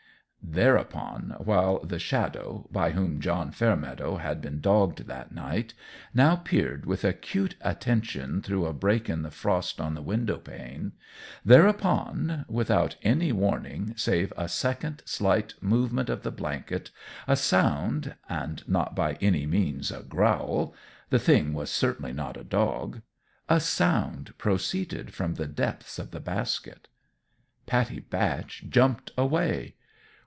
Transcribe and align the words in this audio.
Thereupon 0.43 1.35
while 1.37 1.79
the 1.79 1.99
Shadow, 1.99 2.67
by 2.71 2.91
whom 2.91 3.21
John 3.21 3.51
Fairmeadow 3.51 4.17
had 4.17 4.41
been 4.41 4.59
dogged 4.59 5.07
that 5.07 5.31
night, 5.31 5.73
now 6.13 6.35
peered 6.35 6.85
with 6.85 7.05
acute 7.05 7.55
attention 7.61 8.41
through 8.41 8.65
a 8.65 8.73
break 8.73 9.07
in 9.09 9.21
the 9.21 9.31
frost 9.31 9.79
on 9.79 9.93
the 9.93 10.01
window 10.01 10.37
pane 10.37 10.91
thereupon, 11.45 12.43
without 12.49 12.97
any 13.01 13.31
warning 13.31 13.93
save 13.95 14.33
a 14.35 14.49
second 14.49 15.03
slight 15.05 15.53
movement 15.61 16.09
of 16.09 16.23
the 16.23 16.31
blanket, 16.31 16.91
a 17.29 17.37
sound 17.37 18.15
and 18.27 18.67
not 18.67 18.93
by 18.93 19.13
any 19.21 19.45
means 19.45 19.89
a 19.89 20.01
growl 20.03 20.73
the 21.11 21.19
thing 21.19 21.53
was 21.53 21.69
certainly 21.69 22.11
not 22.11 22.35
a 22.35 22.43
dog 22.43 23.01
a 23.47 23.59
sound 23.61 24.33
proceeded 24.37 25.13
from 25.13 25.35
the 25.35 25.47
depths 25.47 25.97
of 25.97 26.11
the 26.11 26.19
basket. 26.19 26.89
Pattie 27.67 28.01
Batch 28.01 28.65
jumped 28.69 29.11
away. 29.17 29.75